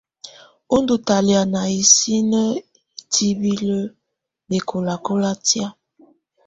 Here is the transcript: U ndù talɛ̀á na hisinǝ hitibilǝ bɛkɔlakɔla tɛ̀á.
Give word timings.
U 0.75 0.77
ndù 0.81 0.95
talɛ̀á 1.07 1.41
na 1.53 1.61
hisinǝ 1.73 2.41
hitibilǝ 2.95 3.79
bɛkɔlakɔla 4.49 5.31
tɛ̀á. 5.47 5.69